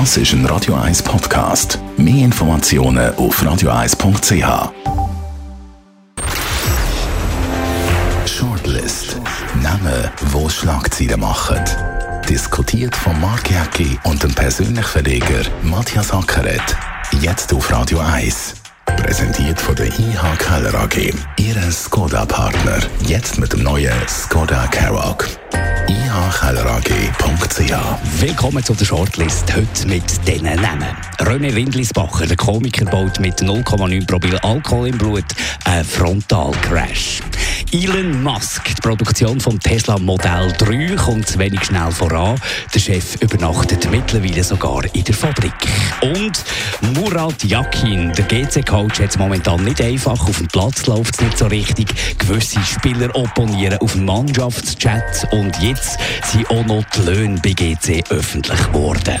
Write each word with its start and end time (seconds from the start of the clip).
Das 0.00 0.16
ist 0.16 0.32
ein 0.32 0.44
Radio 0.46 0.74
1 0.74 1.04
Podcast. 1.04 1.78
Mehr 1.96 2.24
Informationen 2.24 3.14
auf 3.14 3.40
radio1.ch. 3.40 4.72
Shortlist. 8.26 9.16
Namen, 9.62 10.10
wo 10.32 10.48
Schlagzeilen 10.48 11.20
machen. 11.20 11.60
Diskutiert 12.28 12.96
von 12.96 13.20
Mark 13.20 13.48
Jäcki 13.48 13.96
und 14.02 14.20
dem 14.20 14.34
persönlichen 14.34 14.82
Verleger 14.82 15.44
Matthias 15.62 16.10
Ackeret. 16.10 16.76
Jetzt 17.20 17.54
auf 17.54 17.70
Radio 17.70 18.00
1. 18.00 18.54
Präsentiert 18.96 19.60
von 19.60 19.76
der 19.76 19.86
IH 19.86 20.36
Keller 20.40 20.74
AG. 20.74 21.14
Ihre 21.36 21.70
Skoda-Partner. 21.70 22.80
Jetzt 23.06 23.38
mit 23.38 23.52
dem 23.52 23.62
neuen 23.62 23.94
Skoda 24.08 24.66
Karoq 24.66 25.24
ihkellerag.ch. 26.14 27.72
Willkommen 28.20 28.62
zu 28.62 28.72
der 28.74 28.84
Shortlist. 28.84 29.52
Heute 29.52 29.88
mit 29.88 30.04
diesen 30.28 30.44
Namen. 30.44 30.96
René 31.18 31.52
Windlisbacher, 31.52 32.26
der 32.26 32.36
Komiker, 32.36 32.84
baut 32.84 33.18
mit 33.18 33.40
0,9 33.40 34.06
Promille 34.06 34.44
Alkohol 34.44 34.88
im 34.88 34.98
Blut 34.98 35.24
einen 35.64 35.84
Frontalcrash. 35.84 37.20
Elon 37.72 38.22
Musk, 38.22 38.76
die 38.76 38.80
Produktion 38.80 39.40
von 39.40 39.58
Tesla 39.58 39.98
Modell 39.98 40.52
3 40.58 40.94
kommt 40.94 41.36
wenig 41.38 41.64
schnell 41.64 41.90
voran. 41.90 42.40
Der 42.72 42.78
Chef 42.78 43.16
übernachtet 43.20 43.90
mittlerweile 43.90 44.44
sogar 44.44 44.84
in 44.94 45.02
der 45.02 45.14
Fabrik. 45.14 45.52
Und 46.00 46.44
Murat 46.94 47.42
Yakin, 47.42 48.12
der 48.12 48.24
GC-Coach, 48.26 49.00
hat 49.00 49.10
es 49.10 49.18
momentan 49.18 49.64
nicht 49.64 49.80
einfach. 49.80 50.28
Auf 50.28 50.38
dem 50.38 50.46
Platz 50.46 50.86
läuft 50.86 51.14
es 51.14 51.20
nicht 51.22 51.38
so 51.38 51.46
richtig. 51.46 51.88
Gewisse 52.18 52.60
Spieler 52.60 53.14
opponieren 53.16 53.78
auf 53.78 53.92
dem 53.92 54.04
Mannschaftschat. 54.04 55.26
Und 55.32 55.60
jetzt 55.60 55.98
sind 56.22 56.48
auch 56.50 56.64
noch 56.66 56.84
die 56.96 57.00
Löhne 57.00 57.40
bei 57.42 57.52
GC 57.52 58.04
öffentlich 58.10 58.66
geworden. 58.68 59.18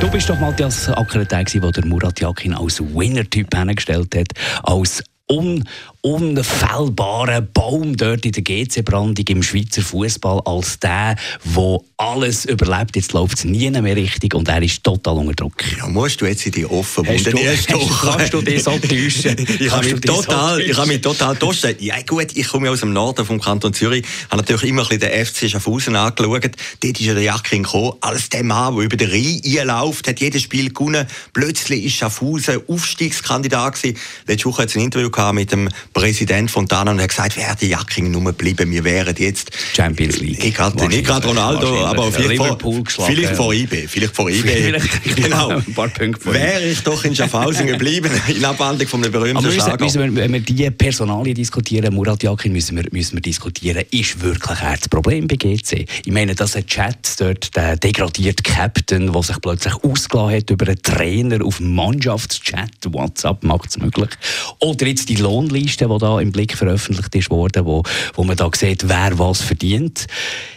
Du 0.00 0.10
bist 0.10 0.28
doch 0.28 0.38
Matthias 0.38 0.88
Acker 0.88 1.24
der, 1.24 1.44
der 1.44 1.86
Murat 1.86 2.20
Yakin 2.20 2.54
als 2.54 2.80
Winner-Typ 2.80 3.56
hingestellt 3.56 4.14
hat, 4.16 4.28
als 4.62 5.02
un 5.30 5.64
unfehlbaren 6.04 7.48
Baum 7.54 7.96
dort 7.96 8.26
in 8.26 8.32
der 8.32 8.42
GC-Brandung 8.42 9.24
im 9.26 9.42
Schweizer 9.42 9.80
Fußball 9.80 10.42
als 10.44 10.78
der, 10.78 11.16
der 11.56 11.78
alles 11.96 12.44
überlebt. 12.44 12.94
Jetzt 12.96 13.14
läuft 13.14 13.38
es 13.38 13.44
nie 13.44 13.70
mehr 13.70 13.96
richtig 13.96 14.34
und 14.34 14.46
er 14.48 14.62
ist 14.62 14.84
total 14.84 15.16
unter 15.16 15.32
Druck. 15.32 15.64
Ja, 15.78 15.88
musst 15.88 16.20
du 16.20 16.26
jetzt 16.26 16.44
in 16.44 16.52
die 16.52 16.66
offen 16.66 17.08
Hast 17.08 17.26
du, 17.26 17.38
hast, 17.38 17.68
kannst 18.02 18.34
du 18.34 18.42
dich 18.42 18.62
so 18.62 18.78
täuschen? 18.78 19.46
ich 19.58 19.70
habe 19.70 19.86
mich, 19.86 20.00
total, 20.02 20.56
so 20.56 20.60
ich 20.60 20.76
habe 20.76 20.88
mich 20.88 21.00
total 21.00 21.36
täuschen. 21.36 21.74
Ja 21.78 21.94
gut, 22.06 22.36
ich 22.36 22.48
komme 22.48 22.70
aus 22.70 22.80
dem 22.80 22.92
Norden 22.92 23.24
vom 23.24 23.40
Kanton 23.40 23.72
Zürich, 23.72 24.04
habe 24.30 24.42
natürlich 24.42 24.64
immer 24.64 24.82
ein 24.82 24.98
bisschen 24.98 25.10
den 25.10 25.24
FC 25.24 25.50
Schaffhausen 25.50 25.96
angeschaut. 25.96 26.50
Dort 26.80 27.00
ist 27.00 27.00
ja 27.00 27.14
der 27.14 27.22
Jackin 27.22 27.62
gekommen, 27.62 27.94
als 28.02 28.28
der 28.28 28.44
Mann, 28.44 28.76
der 28.76 28.84
über 28.84 28.96
den 28.98 29.08
Rhein 29.08 29.40
einläuft, 29.58 30.06
hat 30.06 30.20
jedes 30.20 30.42
Spiel 30.42 30.68
gewonnen. 30.68 31.06
Plötzlich 31.32 31.86
ist 31.86 31.94
Schaffhausen 31.94 32.60
Aufstiegskandidat 32.68 33.76
gewesen. 33.80 33.96
Letzte 34.26 34.50
Woche 34.50 34.62
hat 34.62 34.68
es 34.68 34.76
ein 34.76 34.82
Interview 34.82 35.08
mit 35.32 35.50
dem 35.50 35.70
Präsident 35.94 36.50
von 36.50 36.66
Dana 36.66 36.90
und 36.90 37.00
hat 37.00 37.08
gesagt, 37.08 37.36
wer 37.36 37.54
die 37.54 37.68
Jacking 37.68 38.10
nur 38.10 38.32
bleiben, 38.32 38.70
wir 38.70 38.84
wären 38.84 39.14
jetzt 39.16 39.50
Champions 39.74 40.18
League. 40.18 40.42
Nicht 40.42 40.56
gerade, 40.56 40.88
nicht 40.88 41.06
gerade 41.06 41.28
Ronaldo, 41.28 41.86
aber 41.86 42.12
vielleicht 42.12 42.42
vor, 42.60 42.84
vielleicht 43.06 43.36
vor 43.36 43.54
IB, 43.54 43.86
vielleicht 43.86 44.14
vor 44.14 44.28
IB. 44.30 44.74
genau. 45.14 45.50
Ein 45.50 45.74
paar 45.74 45.88
Punkte 45.88 46.32
Wäre 46.32 46.64
ich 46.64 46.82
doch 46.82 47.04
in 47.04 47.14
Schaffhausen 47.14 47.66
geblieben, 47.66 48.10
in 48.28 48.44
Abwandlung 48.44 48.88
von 48.88 49.02
einem 49.02 49.12
berühmten 49.12 49.36
aber 49.36 49.52
Schlager. 49.52 49.84
Müssen 49.84 50.02
wir, 50.02 50.22
wenn 50.22 50.32
wir 50.32 50.40
diese 50.40 50.70
Personalien 50.72 51.36
diskutieren, 51.36 51.94
Murat 51.94 52.22
Yakin, 52.22 52.52
müssen 52.52 52.76
wir, 52.76 52.84
müssen 52.90 53.16
wir 53.16 53.22
diskutieren, 53.22 53.84
ist 53.90 54.20
wirklich 54.20 54.58
das 54.58 54.88
Problem 54.88 55.28
bei 55.28 55.36
GC? 55.36 55.86
Ich 56.04 56.12
meine, 56.12 56.34
dass 56.34 56.56
ein 56.56 56.66
Chat 56.66 57.20
dort, 57.20 57.54
der 57.54 57.76
degradierte 57.76 58.42
Captain, 58.42 59.12
der 59.12 59.22
sich 59.22 59.40
plötzlich 59.40 59.74
ausgelassen 59.74 60.36
hat 60.36 60.50
über 60.50 60.66
einen 60.66 60.82
Trainer 60.82 61.44
auf 61.44 61.60
Mannschaftschat, 61.60 62.70
WhatsApp 62.86 63.44
macht 63.44 63.70
es 63.70 63.78
möglich. 63.78 64.10
Oder 64.58 64.86
jetzt 64.86 65.08
die 65.08 65.16
Lohnliste, 65.16 65.83
die 65.88 65.98
da 65.98 66.20
im 66.20 66.32
Blick 66.32 66.56
veröffentlicht 66.56 67.14
ist 67.14 67.30
worden, 67.30 67.64
wo, 67.64 67.82
wo 68.14 68.24
man 68.24 68.36
da 68.36 68.48
sieht, 68.54 68.88
wer 68.88 69.18
was 69.18 69.42
verdient 69.42 70.06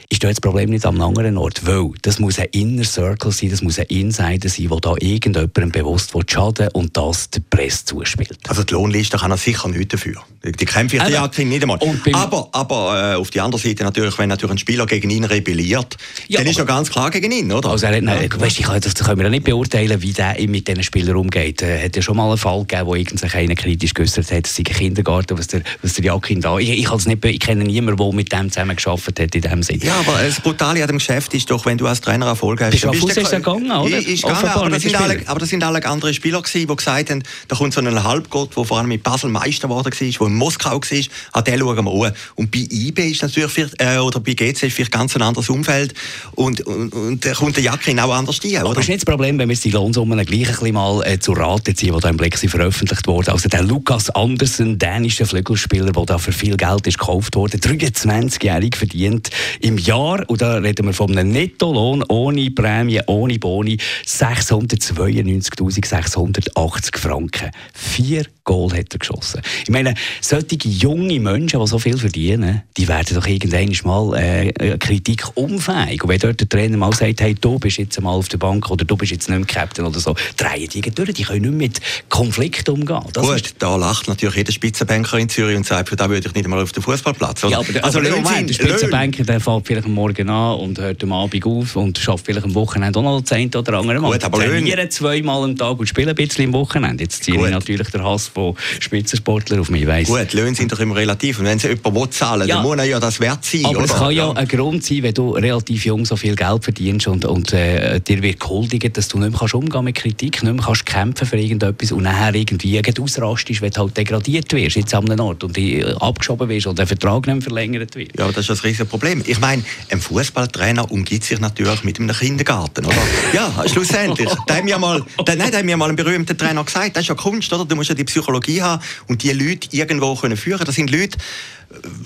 ist 0.09 0.23
da 0.23 0.29
das 0.29 0.40
Problem 0.40 0.69
nicht 0.69 0.85
am 0.85 1.01
anderen 1.01 1.38
Ort. 1.38 1.66
Weil 1.66 1.91
das 2.01 2.19
muss 2.19 2.40
ein 2.40 2.47
Inner 2.51 2.84
Circle 2.84 3.31
sein, 3.31 3.50
das 3.50 3.62
muss 3.62 3.78
ein 3.78 3.85
Insider 3.88 4.50
sein, 4.50 4.68
der 4.69 4.79
da 4.79 4.94
irgendjemandem 5.00 5.72
bewusst 5.72 6.13
schaden 6.28 6.69
und 6.73 6.95
das 6.95 7.29
der 7.29 7.41
Presse 7.50 7.85
zuspielt. 7.85 8.38
Also 8.47 8.63
die 8.63 8.73
Lohnliste 8.73 9.18
kann 9.18 9.31
er 9.31 9.38
sicher 9.38 9.68
nicht 9.68 9.94
dafür. 9.94 10.23
Die 10.44 10.66
kämpfen 10.66 10.97
ja 10.97 11.25
äh, 11.25 11.44
nicht 11.44 11.62
einmal. 11.62 11.79
Aber, 12.13 12.50
aber 12.53 13.13
äh, 13.13 13.16
auf 13.16 13.31
der 13.31 13.44
anderen 13.44 13.63
Seite 13.63 13.84
natürlich, 13.84 14.18
wenn 14.18 14.29
natürlich 14.29 14.56
ein 14.56 14.57
Spieler 14.57 14.85
gegen 14.85 15.09
ihn 15.09 15.25
rebelliert, 15.25 15.97
ja, 16.28 16.39
dann 16.39 16.47
ist 16.47 16.59
er 16.59 16.66
ganz 16.66 16.89
klar 16.89 17.12
gegen 17.12 17.31
ihn, 17.31 17.51
oder? 17.51 17.69
Also 17.69 17.88
er 17.88 17.97
hat, 17.97 18.03
nein, 18.03 18.29
ja. 18.31 18.39
weißt, 18.39 18.59
ich 18.59 18.66
kann, 18.66 18.79
das 18.79 18.95
können 18.95 19.18
wir 19.18 19.25
ja 19.25 19.29
nicht 19.29 19.44
beurteilen, 19.44 20.01
wie 20.01 20.13
der 20.13 20.35
mit 20.47 20.68
diesen 20.68 20.84
Spielern 20.84 21.18
umgeht. 21.18 21.62
Es 21.62 21.68
äh, 21.68 21.84
hat 21.84 21.95
ja 21.95 22.01
schon 22.01 22.16
mal 22.16 22.29
einen 22.29 22.38
Fall 22.38 22.62
gegeben, 22.62 22.85
wo 22.85 22.95
irgend 22.95 23.35
einer 23.35 23.56
kritisch 23.56 23.94
geäußert 23.94 24.31
hat, 24.31 24.47
es 24.47 24.56
sei 24.56 24.63
ein 24.66 24.74
Kindergarten, 24.74 25.38
was 25.38 25.47
der, 25.47 25.62
was 25.81 25.94
der 25.94 26.06
Jakin 26.06 26.39
da... 26.39 26.57
Ich, 26.57 26.69
ich, 26.69 27.06
nicht, 27.06 27.25
ich 27.25 27.39
kenne 27.39 27.66
niemanden, 27.66 27.97
der 27.97 28.13
mit 28.13 28.31
dem 28.31 28.50
zusammen 28.50 28.75
geschafft 28.75 29.19
hat 29.19 29.35
in 29.35 29.41
dem 29.41 29.63
Sinne. 29.63 29.84
Ja, 29.84 29.97
aber 29.97 30.24
das 30.24 30.40
Brutale 30.40 30.81
an 30.81 30.88
dem 30.88 30.97
Geschäft 30.97 31.34
ist 31.34 31.50
doch, 31.50 31.66
wenn 31.66 31.78
du 31.78 31.88
als 31.88 32.02
Trainer 32.02 32.28
Erfolg 32.28 32.62
hast... 32.62 32.72
Bist 32.72 32.84
du 32.84 32.91
bist 32.91 33.18
ist 33.18 33.31
gegangen, 33.31 33.72
oder? 33.72 33.97
Ist 33.97 34.24
gegangen, 34.24 34.46
aber, 34.47 34.69
das 34.69 34.81
sind 34.81 34.96
alle, 34.96 35.22
aber 35.25 35.40
das 35.40 35.50
sind 35.50 35.63
alle 35.63 35.85
andere 35.85 36.13
Spieler 36.13 36.41
gewesen, 36.41 36.68
die 36.68 36.75
gesagt 36.75 37.09
haben, 37.09 37.24
da 37.47 37.56
kommt 37.56 37.74
so 37.74 37.81
ein 37.81 38.03
Halbgott, 38.03 38.56
der 38.56 38.66
vor 38.66 38.78
allem 38.78 38.88
mit 38.88 39.03
Basel 39.03 39.30
Meister 39.30 39.68
geworden 39.68 39.86
war, 39.86 39.91
der 39.91 40.28
in 40.28 40.36
Moskau 40.36 40.81
war, 40.81 41.03
an 41.34 41.44
den 41.44 41.59
schauen 41.59 41.86
wir 41.86 42.06
an. 42.07 42.13
Und 42.36 42.52
bei 42.52 42.68
IB 42.69 43.12
ist 43.12 43.22
natürlich, 43.22 43.74
äh, 43.80 43.97
oder 43.97 44.19
bei 44.19 44.34
GC 44.34 44.63
ist 44.63 44.74
vielleicht 44.74 44.91
ganz 44.91 45.16
ein 45.16 45.22
anderes 45.22 45.50
Umfeld 45.50 45.94
und, 46.36 46.62
und, 46.62 46.94
und 46.94 47.25
da 47.25 47.34
kommt 47.34 47.56
der 47.56 47.63
Jacke 47.63 47.91
auch 48.03 48.13
anders 48.13 48.40
rein. 48.44 48.57
Aber 48.57 48.80
ist 48.80 48.88
nicht 48.88 49.02
das 49.02 49.06
Problem, 49.06 49.40
wenn 49.40 49.50
wir 49.50 49.56
die 49.56 49.72
Lohnsummen 49.72 50.24
gleich 50.25 50.47
ein 50.47 50.52
bisschen 50.52 50.74
mal 50.74 51.06
äh, 51.06 51.19
zu 51.19 51.34
Rate 51.34 51.74
ziehen, 51.74 51.94
die 51.94 52.00
da 52.00 52.09
im 52.09 52.18
Blick 52.18 52.38
veröffentlicht 52.38 53.07
wurden. 53.07 53.31
Also 53.31 53.50
der 53.50 53.63
Lukas 53.63 54.09
Andersen, 54.12 54.78
dänischer 54.78 55.25
Flügelspieler, 55.25 55.91
der 55.91 56.06
da 56.06 56.18
für 56.18 56.31
viel 56.31 56.57
Geld 56.57 56.88
ist 56.88 57.00
gekauft 57.00 57.36
wurde, 57.36 57.57
23-jährig 57.57 58.75
verdient 58.75 59.30
im 59.59 59.78
Jahr 59.88 60.24
und 60.28 60.42
da 60.42 60.58
reden 60.58 60.86
wir 60.86 60.94
von 60.94 61.18
einem 61.18 61.31
Nettolohn 61.31 62.03
ohne 62.09 62.52
Prämie, 62.52 63.00
ohne 63.08 63.40
Boni, 63.40 63.78
692.680 64.06 66.98
Franken. 66.98 67.52
Vier 67.74 68.25
Goal 68.44 68.72
hat 68.72 68.94
er 68.94 69.00
geschossen. 69.00 69.42
Ich 69.64 69.70
meine, 69.70 69.94
solche 70.22 70.58
junge 70.68 71.20
Menschen, 71.20 71.59
die 71.59 71.68
so 71.68 71.80
viel 71.80 71.98
verdienen, 71.98 72.62
die 72.75 72.88
werden 72.88 73.16
doch 73.16 73.28
irgendwann 73.28 73.75
mal 73.84 74.18
äh, 74.18 74.78
Kritik 74.78 75.25
unfähig. 75.36 76.04
Und 76.04 76.09
wenn 76.09 76.19
dort 76.19 76.40
der 76.40 76.50
Trainer 76.50 76.78
mal 76.78 76.94
sagt, 76.94 77.22
hey, 77.22 77.36
du 77.36 77.59
bist 77.59 77.78
jetzt 77.78 78.00
mal 78.02 78.12
auf 78.12 78.28
der 78.28 78.38
Bank 78.38 78.69
oder 78.69 78.86
du 78.86 78.98
bist 78.98 79.12
jetzt 79.12 79.30
nicht 79.30 79.38
mehr 79.38 79.48
Captain 79.48 79.86
oder 79.86 80.00
so, 80.00 80.16
drehen 80.36 80.69
die 80.69 80.81
durch. 80.81 81.14
Die 81.14 81.24
können 81.24 81.42
nicht 81.42 81.54
mit 81.54 81.80
Konflikten 82.09 82.72
umgehen. 82.72 83.04
Das 83.14 83.25
Gut, 83.25 83.54
da 83.59 83.75
lacht 83.75 84.08
natürlich 84.08 84.36
jeder 84.36 84.52
Spitzenbanker 84.52 85.18
in 85.18 85.30
Zürich 85.30 85.56
und 85.56 85.66
sagt, 85.66 85.90
für 85.90 85.96
da 85.96 86.09
würde 86.09 86.28
ich 86.28 86.34
nicht 86.34 86.46
einmal 86.46 86.62
auf 86.62 86.72
den 86.72 86.84
Fußballplatz. 86.84 87.44
Ja, 87.44 87.59
aber, 87.59 87.84
also, 87.84 88.00
aber 88.00 88.09
Moment, 88.09 88.50
der 88.50 88.54
Spitzenbanker 88.54 89.24
der 89.24 89.40
fährt 89.40 89.76
vielleicht 89.77 89.88
am 89.88 89.93
Morgen 89.93 90.29
an 90.29 90.59
und 90.59 90.79
hört 90.79 91.03
am 91.03 91.11
Abend 91.11 91.45
auf 91.45 91.75
und 91.75 91.97
schafft 91.97 92.25
vielleicht 92.25 92.45
am 92.45 92.55
Wochenende 92.55 92.99
auch 92.99 93.03
noch 93.03 93.21
zehn 93.21 93.53
oder 93.53 93.73
andere 93.73 93.99
Mal. 93.99 94.11
Gut, 94.13 94.23
aber 94.23 94.39
Trainieren 94.39 94.89
zweimal 94.89 95.43
am 95.43 95.55
Tag 95.55 95.79
und 95.79 95.88
spielen 95.88 96.09
ein 96.09 96.15
bisschen 96.15 96.45
am 96.45 96.53
Wochenende. 96.53 97.03
Jetzt 97.03 97.23
ziehe 97.23 97.38
ich 97.43 97.51
natürlich 97.51 97.89
den 97.89 98.03
Hass 98.03 98.27
von 98.27 98.55
Spitzensportlern 98.79 99.59
auf 99.59 99.69
mich. 99.69 99.85
Weiss. 99.88 100.07
Gut, 100.07 100.33
Löhne 100.33 100.55
sind 100.55 100.71
doch 100.71 100.79
immer 100.79 100.95
relativ. 100.95 101.39
Und 101.39 101.45
wenn 101.45 101.59
sie 101.59 101.69
jemand 101.69 101.95
will 101.95 102.09
zahlen 102.09 102.47
ja. 102.47 102.55
dann 102.55 102.63
muss 102.63 102.77
er 102.77 102.85
ja 102.85 102.99
das 102.99 103.19
wert 103.19 103.45
sein. 103.45 103.65
Aber 103.65 103.77
oder? 103.77 103.85
es 103.85 103.93
kann 103.93 104.11
ja, 104.11 104.31
ein 104.31 104.47
Grund 104.47 104.83
sein, 104.83 105.03
wenn 105.03 105.13
du 105.13 105.31
relativ 105.31 105.85
jung 105.85 106.05
so 106.05 106.15
viel 106.15 106.35
Geld 106.35 106.63
verdienst 106.63 107.07
und, 107.07 107.25
und 107.25 107.53
äh, 107.53 107.99
dir 107.99 108.21
wird 108.21 108.39
gehuldigt, 108.39 108.97
dass 108.97 109.07
du 109.07 109.19
nicht 109.19 109.31
mehr 109.31 109.39
kannst 109.39 109.53
umgehen 109.53 109.83
mit 109.83 109.95
Kritik, 109.95 110.44
nicht 110.44 110.53
mehr 110.53 110.63
kannst 110.63 110.85
kämpfen 110.85 111.27
für 111.27 111.38
irgendetwas 111.38 111.91
und 111.91 112.03
nachher 112.03 112.33
irgendwie 112.33 112.81
ausrastest, 112.99 113.61
wenn 113.61 113.71
du 113.71 113.81
halt 113.81 113.97
degradiert 113.97 114.51
wirst 114.53 114.75
jetzt 114.75 114.94
an 114.94 115.09
einem 115.09 115.19
Ort 115.19 115.44
und 115.44 115.55
die, 115.55 115.83
abgeschoben 115.83 116.49
wirst 116.49 116.67
oder 116.67 116.77
der 116.77 116.88
Vertrag 116.88 117.27
nicht 117.27 117.44
verlängert 117.44 117.95
wird. 117.95 118.17
Ja, 118.17 118.25
aber 118.25 118.33
das 118.33 118.49
ist 118.49 118.63
ein 118.63 118.67
riesiges 118.67 118.88
Problem. 118.88 119.23
Ich 119.25 119.39
meine, 119.39 119.63
ein 119.89 120.01
Fußballtrainer 120.01 120.91
umgibt 120.91 121.23
sich 121.23 121.39
natürlich 121.39 121.83
mit 121.83 122.00
einem 122.00 122.16
Kindergarten, 122.16 122.85
oder? 122.85 122.95
ja, 123.33 123.51
schlussendlich. 123.68 124.30
da 124.47 124.56
haben 124.56 124.68
wir 124.68 124.77
mal, 124.77 125.03
da, 125.25 125.36
nein, 125.36 125.51
da 125.51 125.59
haben 125.59 125.68
wir 125.68 125.77
mal 125.77 125.86
einen 125.86 125.95
berühmten 125.95 126.38
Trainer 126.38 126.63
gesagt, 126.63 126.95
das 126.95 127.03
ist 127.03 127.09
ja 127.09 127.15
Kunst, 127.15 127.51
oder? 127.53 127.65
Du 127.65 127.75
musst 127.75 127.89
ja 127.89 127.95
die 127.95 128.03
Psychologie 128.03 128.62
haben 128.62 128.81
und 129.07 129.24
die 129.24 129.31
Leute 129.31 129.69
irgendwo 129.71 130.15
können 130.15 130.38
führen. 130.38 130.65
Das 130.65 130.75
sind 130.75 130.89
Leute, 130.89 131.18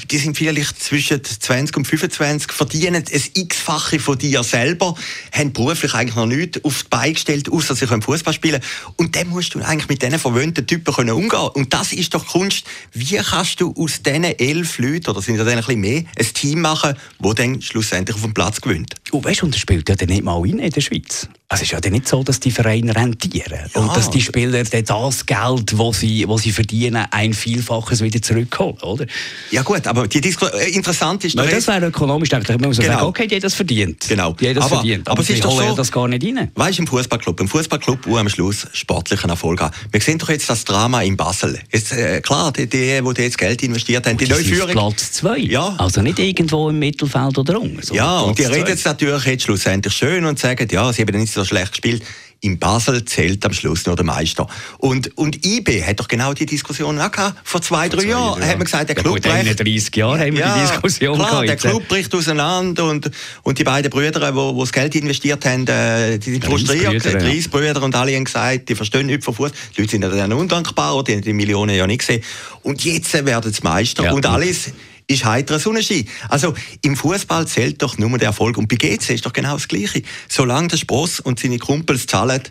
die 0.10 0.18
sind 0.18 0.38
vielleicht 0.38 0.82
zwischen 0.82 1.24
20 1.24 1.78
und 1.78 1.86
25, 1.86 2.52
verdienen 2.52 3.04
ein 3.12 3.24
x-fache 3.34 4.00
von 4.00 4.18
dir 4.18 4.44
selber, 4.44 4.96
haben 5.32 5.54
beruflich 5.54 5.94
eigentlich 5.94 6.16
noch 6.16 6.26
nichts 6.26 6.64
auf 6.64 6.84
die 6.84 6.90
Beine 6.90 7.14
gestellt, 7.14 7.52
außer 7.52 7.76
sie 7.76 7.86
können 7.86 8.02
Fußball 8.02 8.34
spielen. 8.34 8.62
Und 8.98 9.16
dann 9.16 9.30
musst 9.30 9.54
du 9.54 9.60
eigentlich 9.60 9.90
mit 9.90 10.02
diesen 10.02 10.20
verwöhnten 10.20 10.66
Typen 10.66 10.94
können 10.94 11.12
umgehen. 11.12 11.50
Und 11.54 11.74
das 11.74 11.94
ist 11.94 12.14
doch 12.14 12.26
Kunst. 12.26 12.66
Wie 12.94 13.18
kannst 13.18 13.62
du 13.62 13.74
aus 13.78 14.02
diesen 14.02 14.24
elf 14.24 14.80
Leuten, 14.80 15.10
oder 15.10 15.22
sind 15.22 15.38
ja 15.38 15.44
dann 15.44 15.54
ein 15.54 15.60
bisschen 15.60 15.82
mehr, 15.82 16.04
ein 16.18 16.34
Team 16.34 16.62
machen, 16.62 16.96
das 17.20 17.36
dann 17.36 17.62
schlussendlich 17.62 18.16
auf 18.16 18.24
dem 18.24 18.34
Platz 18.34 18.62
gewinnt? 18.62 18.96
Und 19.12 19.24
weißt 19.24 19.42
du, 19.42 19.46
und 19.46 19.54
das 19.54 19.62
spielt 19.62 19.88
ja 19.90 19.96
dann 19.96 20.10
nicht 20.10 20.24
mal 20.24 20.40
rein 20.40 20.60
in 20.60 20.72
der 20.72 20.82
Schweiz. 20.82 21.28
Also 21.52 21.64
es 21.64 21.74
ist 21.74 21.84
ja 21.84 21.92
nicht 21.92 22.08
so, 22.08 22.24
dass 22.24 22.40
die 22.40 22.50
Vereine 22.50 22.96
rentieren 22.96 23.60
ja. 23.76 23.82
und 23.82 23.94
dass 23.94 24.10
die 24.10 24.22
Spieler 24.22 24.64
das 24.64 25.26
Geld, 25.26 25.74
das 25.78 26.00
sie, 26.00 26.26
das 26.26 26.42
sie 26.44 26.52
verdienen, 26.54 27.06
ein 27.12 27.34
Vielfaches 27.34 28.02
wieder 28.02 28.22
zurückholen, 28.22 28.78
oder? 28.78 29.06
Ja 29.52 29.62
gut, 29.62 29.86
aber 29.86 30.08
die 30.08 30.22
Disku 30.22 30.46
äh, 30.46 30.70
interessant 30.70 31.26
ist... 31.26 31.36
Nein, 31.36 31.50
das 31.52 31.68
wäre 31.68 31.88
ökonomisch, 31.88 32.30
denke 32.30 32.54
ich, 32.54 32.58
man 32.58 32.70
muss 32.70 32.78
genau. 32.78 32.94
sagen, 32.94 33.06
okay, 33.06 33.28
die 33.28 33.36
hat 33.36 33.44
das 33.44 33.56
verdient. 33.56 34.06
Genau. 34.08 34.32
Die 34.32 34.48
hat 34.48 34.56
das 34.56 34.64
aber, 34.64 34.76
verdient, 34.78 35.10
aber, 35.10 35.20
aber 35.20 35.24
sie 35.24 35.44
holen 35.44 35.68
so, 35.68 35.76
das 35.76 35.92
gar 35.92 36.08
nicht 36.08 36.26
rein. 36.26 36.52
Weißt 36.56 36.78
du, 36.78 36.84
im 36.84 36.88
Fußballclub, 36.88 37.42
im 37.42 37.50
Fußballclub, 37.50 38.00
wo 38.06 38.16
am 38.16 38.30
Schluss 38.30 38.68
sportlichen 38.72 39.30
Erfolg 39.30 39.60
haben. 39.60 39.76
Wir 39.92 40.00
sehen 40.00 40.20
doch 40.20 40.30
jetzt 40.30 40.50
das 40.50 40.64
Drama 40.64 41.02
in 41.02 41.18
Basel. 41.18 41.60
Jetzt, 41.70 41.92
äh, 41.92 42.22
klar, 42.22 42.54
die, 42.54 42.68
die, 42.68 43.02
die 43.02 43.22
jetzt 43.22 43.38
Geld 43.38 43.62
investiert 43.62 44.08
haben, 44.08 44.16
die, 44.16 44.24
die 44.24 44.32
Neuführung... 44.32 44.72
Platz 44.72 45.12
zwei. 45.12 45.40
Ja. 45.40 45.76
Also 45.80 46.02
nicht 46.02 46.18
irgendwo 46.18 46.70
im 46.70 46.80
Mittelfeld 46.80 47.38
oder 47.38 47.60
unten. 47.60 47.94
Ja, 47.94 48.22
und 48.22 48.40
die 48.40 48.44
reden 48.44 48.70
jetzt 48.70 48.86
natürlich 48.86 49.26
jetzt 49.26 49.44
schlussendlich 49.44 49.94
schön 49.94 50.24
und 50.24 50.40
sagen, 50.40 50.66
ja, 50.72 50.94
sie 50.94 51.02
haben 51.02 51.20
nicht 51.20 51.34
so 51.34 51.41
schlecht 51.46 51.72
gespielt 51.72 52.04
in 52.42 52.58
Basel 52.58 53.06
zählt 53.06 53.46
am 53.46 53.54
Schluss 53.54 53.86
nur 53.86 53.96
der 53.96 54.04
Meister. 54.04 54.48
Und, 54.80 55.16
und 55.16 55.46
IB 55.46 55.84
hat 55.84 56.00
doch 56.00 56.08
genau 56.08 56.34
die 56.34 56.48
Diskussion 56.48 57.00
auch 57.00 57.12
gehabt. 57.12 57.40
Vor 57.44 57.62
zwei, 57.62 57.88
drei 57.88 58.04
Jahren 58.04 58.42
ja. 58.42 58.48
hat 58.48 58.58
man 58.58 58.66
gesagt, 58.66 58.90
der 58.90 58.96
ja, 58.96 59.02
Club 59.04 59.22
bricht... 59.22 59.60
30 59.60 59.96
Jahren 59.96 60.20
haben 60.20 60.34
wir 60.34 60.40
ja, 60.40 60.56
die 60.56 60.62
Diskussion 60.62 61.18
klar, 61.18 61.30
gehabt. 61.30 61.48
der 61.50 61.56
Club 61.58 61.88
bricht 61.88 62.14
auseinander 62.16 62.86
und, 62.86 63.12
und 63.44 63.60
die 63.60 63.64
beiden 63.64 63.92
Brüder, 63.92 64.32
die 64.32 64.60
das 64.60 64.74
Geld 64.74 64.96
investiert 64.96 65.46
haben, 65.46 65.68
äh, 65.68 66.18
die 66.18 66.32
sind 66.32 66.46
frustriert. 66.46 67.06
Die 67.06 67.10
Reisbrüder 67.10 67.84
und 67.84 67.94
alle 67.94 68.16
haben 68.16 68.26
gesagt, 68.26 68.70
die 68.70 68.76
verstehen 68.76 69.06
nicht 69.06 69.24
von 69.24 69.36
Fuß. 69.36 69.52
Die 69.78 69.82
Leute 69.82 69.92
sind 69.92 70.02
ja 70.02 70.10
dann 70.10 70.34
undankbar, 70.34 71.04
die 71.04 71.14
haben 71.14 71.22
die 71.22 71.34
Millionen 71.34 71.76
ja 71.76 71.86
nicht 71.86 72.00
gesehen. 72.00 72.24
Und 72.64 72.84
jetzt 72.84 73.14
werden 73.14 73.54
sie 73.54 73.62
Meister. 73.62 74.06
Ja. 74.06 74.14
Und 74.14 74.26
alles 74.26 74.72
ist 75.12 75.26
heiterer 75.26 75.60
Sonnenschein. 75.60 76.06
Also 76.30 76.54
im 76.82 76.96
Fußball 76.96 77.48
zählt 77.48 77.82
doch 77.82 77.98
nur 77.98 78.18
der 78.18 78.30
Erfolg. 78.30 78.58
Und 78.58 78.68
bei 78.68 78.76
GC 78.76 79.12
ist 79.12 79.26
doch 79.26 79.34
genau 79.34 79.54
das 79.54 79.68
Gleiche. 79.68 80.02
Solange 80.28 80.70
der 80.70 80.78
Spross 80.78 81.20
und 81.20 81.40
seine 81.40 81.58
Kumpels 81.60 82.08
zahlen, 82.08 82.42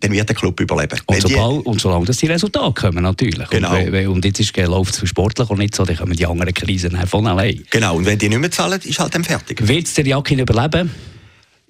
dann 0.00 0.12
wird 0.12 0.28
der 0.28 0.36
Club 0.36 0.60
überleben. 0.60 1.00
Und, 1.06 1.22
sobald, 1.22 1.66
und 1.66 1.80
solange 1.80 2.04
dass 2.04 2.18
die 2.18 2.26
Resultate 2.26 2.72
kommen, 2.74 3.02
natürlich. 3.02 3.48
Genau. 3.48 3.74
Und, 3.76 4.06
und 4.08 4.24
jetzt 4.24 4.56
läuft 4.56 5.02
es 5.02 5.08
sportlich 5.08 5.48
und 5.48 5.58
nicht 5.58 5.74
so, 5.74 5.84
dann 5.84 5.96
kommen 5.96 6.14
die 6.14 6.26
anderen 6.26 6.52
Krisen 6.52 6.94
von 7.06 7.26
allein. 7.26 7.64
Genau, 7.70 7.96
und 7.96 8.04
wenn 8.04 8.18
die 8.18 8.28
nicht 8.28 8.38
mehr 8.38 8.50
zahlen, 8.50 8.80
ist 8.84 8.98
halt 8.98 9.14
dann 9.14 9.24
fertig. 9.24 9.66
Wird 9.66 9.86
es 9.86 9.94
der 9.94 10.06
Jakin 10.06 10.40
überleben? 10.40 10.90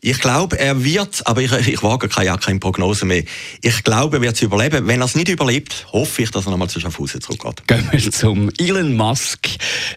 Ich 0.07 0.21
glaube, 0.21 0.59
er 0.59 0.85
wird, 0.85 1.27
aber 1.27 1.41
ich, 1.41 1.51
ich 1.67 1.83
wage 1.83 2.11
keine, 2.11 2.37
keine 2.37 2.59
Prognose 2.59 3.07
mehr. 3.07 3.25
Ich 3.63 3.83
glaube, 3.85 4.19
er 4.19 4.23
wird 4.23 4.35
es 4.35 4.43
überleben. 4.43 4.87
Wenn 4.87 5.01
er 5.01 5.07
es 5.07 5.15
nicht 5.15 5.31
überlebt, 5.31 5.87
hoffe 5.93 6.21
ich, 6.21 6.31
dass 6.31 6.45
er 6.45 6.51
nochmal 6.51 6.69
zu 6.69 6.79
Schaffhausen 6.79 7.23
zurückgeht. 7.23 7.67
Gehen 7.67 7.89
wir 7.91 8.13
zum 8.13 8.51
Elon 8.59 8.95
Musk 8.97 9.49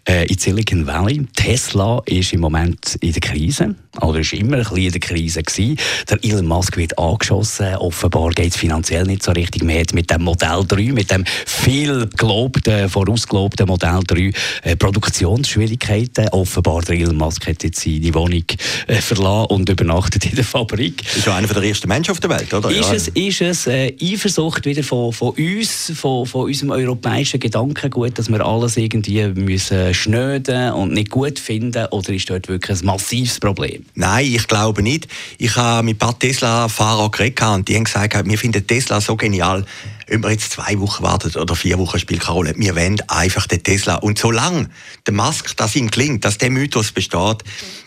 äh, 0.07 0.25
in 0.27 0.37
Silicon 0.37 0.87
Valley. 0.87 1.27
Tesla 1.35 2.01
ist 2.05 2.31
im 2.31 2.39
Moment 2.39 2.95
in 3.01 3.11
der 3.11 3.19
Krise, 3.19 3.75
oder 4.01 4.19
ist 4.19 4.33
immer 4.33 4.57
ein 4.57 4.63
bisschen 4.63 4.77
in 4.77 4.91
der 4.91 4.99
Krise 4.99 5.43
gewesen. 5.43 5.77
Der 6.09 6.23
Elon 6.23 6.45
Musk 6.45 6.77
wird 6.77 6.97
angeschossen. 6.97 7.75
Offenbar 7.75 8.31
geht 8.31 8.51
es 8.51 8.57
finanziell 8.57 9.03
nicht 9.03 9.23
so 9.23 9.31
richtig 9.31 9.63
mehr 9.63 9.83
mit 9.93 10.09
dem 10.09 10.23
Modell 10.23 10.63
3, 10.67 10.93
mit 10.93 11.11
dem 11.11 11.25
viel 11.45 12.07
gelobten, 12.17 12.89
vorausgelobten 12.89 13.67
Modell 13.67 13.99
3 14.05 14.31
äh, 14.63 14.75
Produktionsschwierigkeiten. 14.75 16.29
Offenbar 16.29 16.81
der 16.81 16.95
Elon 16.95 17.17
Musk 17.17 17.47
hat 17.47 17.63
jetzt 17.63 17.81
seine 17.81 18.13
Wohnung 18.13 18.43
äh, 18.87 18.95
verlassen 18.95 19.51
und 19.51 19.69
übernachtet 19.69 20.25
in 20.25 20.35
der 20.35 20.43
Fabrik. 20.43 21.03
Ist 21.15 21.25
ja 21.25 21.35
einer 21.35 21.47
der 21.47 21.63
ersten 21.63 21.87
Menschen 21.87 22.11
auf 22.11 22.19
der 22.19 22.29
Welt, 22.29 22.53
oder? 22.53 22.69
Ist 22.69 22.89
ja. 22.89 22.93
es, 22.93 23.07
ist 23.09 23.41
es 23.41 23.67
äh, 23.67 23.93
Eifersucht 24.01 24.65
wieder 24.65 24.83
von, 24.83 25.13
von 25.13 25.29
uns, 25.29 25.91
von, 25.95 26.25
von 26.25 26.45
unserem 26.45 26.71
europäischen 26.71 27.39
Gedankengut, 27.39 28.17
dass 28.17 28.29
wir 28.29 28.45
alles 28.45 28.77
irgendwie 28.77 29.27
müssen 29.27 29.93
schnöden 29.93 30.71
und 30.73 30.93
nicht 30.93 31.09
gut 31.09 31.39
finden, 31.39 31.85
oder 31.87 32.13
ist 32.13 32.29
dort 32.29 32.47
wirklich 32.47 32.79
ein 32.79 32.85
massives 32.85 33.39
Problem? 33.39 33.85
Nein, 33.95 34.25
ich 34.25 34.47
glaube 34.47 34.83
nicht. 34.83 35.07
Ich 35.37 35.55
habe 35.55 35.83
mit 35.83 35.95
ein 35.95 35.99
paar 35.99 36.17
Tesla-Fahrern 36.17 37.11
geredet 37.11 37.41
und 37.41 37.67
die 37.67 37.75
haben 37.75 37.83
gesagt, 37.83 38.25
wir 38.25 38.37
finden 38.37 38.65
Tesla 38.65 39.01
so 39.01 39.15
genial, 39.15 39.65
ob 40.13 40.23
wir 40.23 40.31
jetzt 40.31 40.51
zwei 40.51 40.79
Wochen 40.79 41.03
warten 41.03 41.37
oder 41.37 41.55
vier 41.55 41.77
Wochen, 41.77 41.99
spielt 41.99 42.21
keine 42.21 42.33
Rolle. 42.33 42.53
Wir 42.57 42.75
wollen 42.75 43.01
einfach 43.07 43.47
den 43.47 43.63
Tesla. 43.63 43.95
Und 43.95 44.17
solange 44.17 44.69
der 45.05 45.13
Musk 45.13 45.55
das 45.57 45.75
ihm 45.75 45.91
klingt, 45.91 46.23
dass 46.25 46.37
der 46.37 46.49
Mythos 46.49 46.91
besteht, 46.91 47.43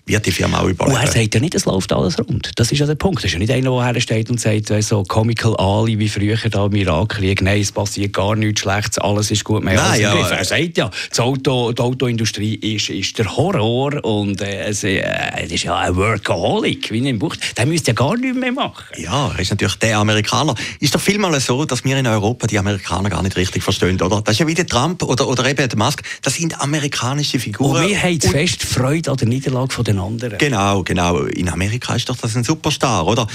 wird 0.07 0.27
die 0.27 0.33
Firma 0.33 0.61
auch 0.61 0.69
überleben. 0.69 0.97
Und 0.97 1.03
er 1.03 1.11
sagt 1.11 1.35
ja 1.35 1.41
nicht, 1.41 1.55
es 1.55 1.65
läuft 1.65 1.93
alles 1.93 2.19
rund. 2.19 2.51
Das 2.57 2.73
ist 2.73 2.79
ja 2.79 2.87
der 2.87 2.97
Punkt. 2.97 3.19
Das 3.19 3.27
ist 3.27 3.33
ja 3.33 3.39
nicht 3.39 3.51
einer, 3.51 3.71
der 3.71 3.85
hersteht 3.85 4.29
und 4.31 4.41
sagt, 4.41 4.67
so 4.83 5.03
Comical 5.05 5.57
Ali 5.57 5.99
wie 5.99 6.09
früher 6.09 6.37
da 6.37 6.67
im 6.67 6.75
Irakkrieg, 6.75 7.43
nein, 7.43 7.61
es 7.61 7.73
passiert 7.73 8.13
gar 8.13 8.35
nichts 8.35 8.61
Schlechtes, 8.61 8.99
alles 8.99 9.31
ist 9.31 9.45
gut, 9.45 9.63
mehr 9.63 9.77
nein, 9.77 10.01
ja, 10.01 10.15
Er 10.15 10.45
sagt 10.45 10.77
ja, 10.77 10.91
die, 11.15 11.21
Auto, 11.21 11.73
die 11.73 11.83
Autoindustrie 11.83 12.55
ist, 12.55 12.89
ist 12.91 13.19
der 13.19 13.37
Horror 13.37 14.05
und 14.05 14.41
äh, 14.41 14.65
es, 14.65 14.85
äh, 14.85 15.03
es, 15.37 15.53
ist 15.53 15.65
ja 15.65 15.77
ein 15.77 15.95
Workaholic, 15.97 16.91
wie 16.91 16.99
in 16.99 17.05
dem 17.05 17.19
Buch. 17.19 17.37
Der 17.57 17.67
müsste 17.67 17.93
ja 17.93 17.95
gar 17.95 18.17
nichts 18.17 18.37
mehr 18.37 18.53
machen. 18.53 18.85
Ja, 18.97 19.31
er 19.33 19.39
ist 19.39 19.51
natürlich 19.51 19.77
der 19.77 19.99
Amerikaner. 19.99 20.55
Ist 20.81 20.95
doch 20.95 21.01
vielmal 21.01 21.39
so, 21.41 21.65
dass 21.65 21.85
wir 21.85 21.97
in 21.97 22.07
Europa 22.11 22.47
die 22.47 22.59
Amerikaner 22.59 23.11
gar 23.11 23.23
nicht 23.23 23.37
richtig 23.37 23.63
verstehen, 23.63 24.01
oder? 24.01 24.23
Das 24.23 24.35
ist 24.35 24.39
ja 24.39 24.47
wie 24.47 24.55
der 24.55 24.67
Trump 24.67 25.03
oder, 25.03 25.29
oder 25.29 25.49
eben 25.49 25.69
der 25.69 25.79
Musk. 25.79 26.03
Das 26.23 26.35
sind 26.35 26.61
amerikanische 26.61 27.39
Figuren. 27.39 27.83
Und 27.83 27.89
wir 27.89 28.03
haben 28.03 28.21
fest 28.21 28.63
Freude 28.63 29.11
an 29.11 29.17
der 29.17 29.29
Niederlage 29.29 29.73
von 29.73 29.85
den 29.85 29.99
anderen. 29.99 30.39
Genau, 30.39 30.83
genau. 30.83 31.25
In 31.25 31.49
Amerika 31.49 31.95
ist 31.95 32.09
doch 32.09 32.17
das 32.17 32.37
ein 32.37 32.45
Superstar, 32.45 33.07
oder? 33.07 33.27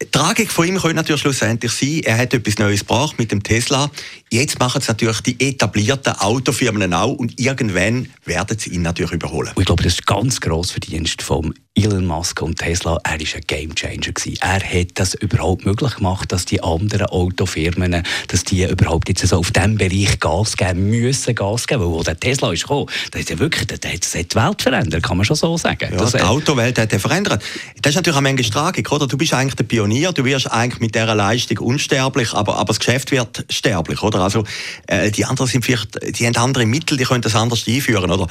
Die 0.00 0.10
Tragik 0.10 0.50
von 0.50 0.66
ihm 0.66 0.78
könnte 0.78 0.96
natürlich 0.96 1.22
schlussendlich 1.22 1.72
sein, 1.72 2.00
er 2.04 2.18
hat 2.18 2.34
etwas 2.34 2.58
Neues 2.58 2.80
gebracht 2.80 3.18
mit 3.18 3.32
dem 3.32 3.42
Tesla. 3.42 3.90
Jetzt 4.30 4.58
machen 4.58 4.80
es 4.80 4.88
natürlich 4.88 5.20
die 5.20 5.40
etablierten 5.40 6.14
Autofirmen 6.14 6.92
auch 6.92 7.12
und 7.12 7.38
irgendwann 7.38 8.08
werden 8.24 8.58
sie 8.58 8.70
ihn 8.70 8.82
natürlich 8.82 9.12
überholen. 9.12 9.50
Und 9.54 9.62
ich 9.62 9.66
glaube, 9.66 9.82
das 9.82 9.94
ist 9.94 10.06
ganz 10.06 10.40
gross 10.40 10.70
Verdienst 10.70 11.22
vom 11.22 11.54
Elon 11.78 12.06
Musk 12.06 12.40
und 12.40 12.58
Tesla. 12.58 12.98
Er 13.04 13.12
war 13.12 13.18
ein 13.18 13.40
Gamechanger 13.46 14.12
Er 14.40 14.60
hat 14.60 14.88
das 14.94 15.12
überhaupt 15.12 15.66
möglich 15.66 15.96
gemacht, 15.96 16.32
dass 16.32 16.46
die 16.46 16.62
anderen 16.62 17.06
Autofirmen, 17.06 18.02
dass 18.28 18.44
die 18.44 18.64
überhaupt 18.64 19.10
jetzt 19.10 19.26
so 19.26 19.36
auf 19.36 19.50
diesem 19.50 19.76
Bereich 19.76 20.18
Gas 20.18 20.56
geben 20.56 20.88
müssen, 20.88 21.34
Gas 21.34 21.66
geben. 21.66 21.82
Weil 21.82 21.88
wo 21.88 22.02
der 22.02 22.18
Tesla 22.18 22.50
ist 22.50 22.62
gekommen, 22.62 22.86
das 23.10 23.20
hat 23.20 23.30
ja 23.30 23.38
wirklich, 23.38 23.66
das 23.66 24.14
hat 24.14 24.32
die 24.32 24.36
Welt 24.36 24.62
verändert, 24.62 25.02
kann 25.02 25.18
man 25.18 25.26
schon 25.26 25.36
so 25.36 25.58
sagen. 25.58 25.92
Ja, 25.92 26.04
die 26.06 26.20
Autowelt 26.22 26.78
hat 26.78 26.94
er 26.94 26.98
verändert. 27.00 27.42
Das 27.82 27.90
ist 27.90 27.96
natürlich 27.96 28.16
auch 28.16 28.22
manchmal 28.22 28.50
tragisch, 28.50 28.90
oder? 28.90 29.06
Du 29.06 29.18
bist 29.18 29.34
eigentlich 29.34 29.56
der 29.56 29.64
Pionier, 29.64 30.12
du 30.12 30.24
wirst 30.24 30.50
eigentlich 30.50 30.80
mit 30.80 30.94
dieser 30.94 31.14
Leistung 31.14 31.58
unsterblich, 31.58 32.32
aber, 32.32 32.56
aber 32.56 32.68
das 32.68 32.78
Geschäft 32.78 33.10
wird 33.10 33.44
sterblich, 33.50 34.02
oder? 34.02 34.20
Also, 34.20 34.44
äh, 34.86 35.10
die 35.10 35.26
anderen 35.26 35.50
sind 35.50 35.62
vielleicht, 35.62 36.18
die 36.18 36.26
haben 36.26 36.36
andere 36.36 36.64
Mittel, 36.64 36.96
die 36.96 37.04
können 37.04 37.20
das 37.20 37.34
anders 37.34 37.64
einführen, 37.68 38.10
oder? 38.10 38.26